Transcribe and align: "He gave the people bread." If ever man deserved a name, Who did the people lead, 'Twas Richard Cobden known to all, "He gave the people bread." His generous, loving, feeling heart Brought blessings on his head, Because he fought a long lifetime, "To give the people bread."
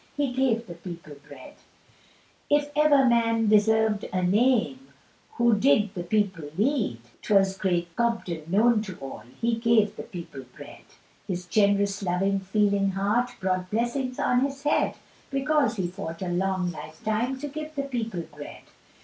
"He 0.17 0.33
gave 0.33 0.65
the 0.65 0.73
people 0.73 1.13
bread." 1.29 1.53
If 2.49 2.71
ever 2.75 3.05
man 3.05 3.49
deserved 3.49 4.03
a 4.11 4.23
name, 4.23 4.87
Who 5.33 5.53
did 5.53 5.93
the 5.93 6.01
people 6.01 6.49
lead, 6.57 6.97
'Twas 7.21 7.63
Richard 7.63 7.95
Cobden 7.95 8.41
known 8.47 8.81
to 8.81 8.97
all, 8.99 9.21
"He 9.39 9.53
gave 9.57 9.95
the 9.95 10.01
people 10.01 10.43
bread." 10.57 10.85
His 11.27 11.45
generous, 11.45 12.01
loving, 12.01 12.39
feeling 12.39 12.89
heart 12.89 13.29
Brought 13.39 13.69
blessings 13.69 14.17
on 14.17 14.39
his 14.39 14.63
head, 14.63 14.95
Because 15.29 15.75
he 15.75 15.85
fought 15.85 16.23
a 16.23 16.29
long 16.29 16.71
lifetime, 16.71 17.37
"To 17.37 17.47
give 17.47 17.75
the 17.75 17.83
people 17.83 18.21
bread." 18.21 18.61